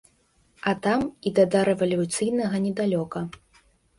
[0.71, 3.19] А там і да дарэвалюцыйнага недалёка!